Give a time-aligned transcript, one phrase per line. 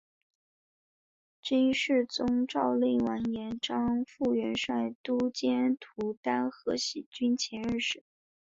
[1.43, 8.03] 金世宗诏令完颜璋赴元帅都监徒单合喜军前任使。